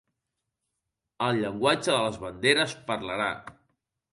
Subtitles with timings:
[1.27, 3.29] El llenguatge de les banderes parlarà.